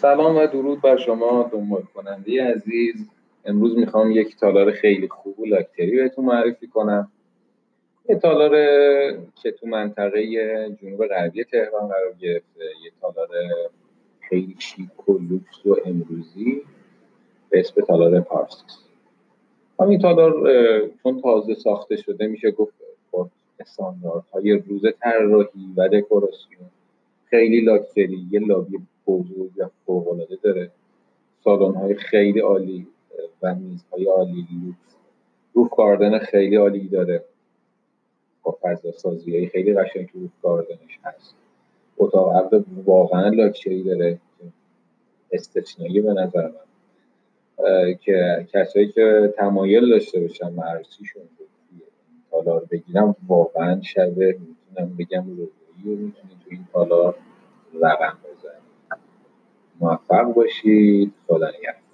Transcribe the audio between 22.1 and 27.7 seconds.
میشه گفت با استانداردهای روز طراحی و دکوراسیون. خیلی